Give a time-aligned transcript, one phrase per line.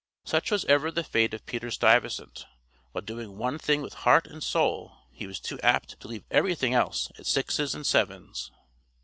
[0.23, 2.47] Such was ever the fate of Peter Stuyvesant;
[2.91, 6.73] while doing one thing with heart and soul he was too apt to leave everything
[6.73, 8.49] else at sixes and sevens.